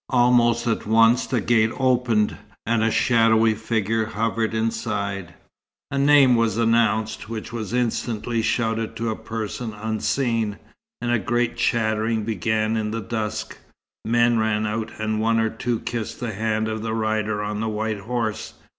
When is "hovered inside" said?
4.07-5.35